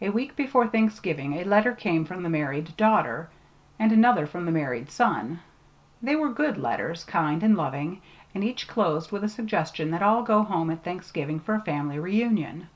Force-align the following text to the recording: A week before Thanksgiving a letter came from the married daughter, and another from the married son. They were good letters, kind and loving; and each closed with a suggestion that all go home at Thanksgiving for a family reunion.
A 0.00 0.10
week 0.10 0.36
before 0.36 0.68
Thanksgiving 0.68 1.32
a 1.32 1.42
letter 1.42 1.72
came 1.72 2.04
from 2.04 2.22
the 2.22 2.28
married 2.28 2.76
daughter, 2.76 3.28
and 3.76 3.90
another 3.90 4.24
from 4.24 4.46
the 4.46 4.52
married 4.52 4.88
son. 4.88 5.40
They 6.00 6.14
were 6.14 6.28
good 6.28 6.56
letters, 6.58 7.02
kind 7.02 7.42
and 7.42 7.56
loving; 7.56 8.00
and 8.36 8.44
each 8.44 8.68
closed 8.68 9.10
with 9.10 9.24
a 9.24 9.28
suggestion 9.28 9.90
that 9.90 10.00
all 10.00 10.22
go 10.22 10.44
home 10.44 10.70
at 10.70 10.84
Thanksgiving 10.84 11.40
for 11.40 11.56
a 11.56 11.60
family 11.60 11.98
reunion. 11.98 12.68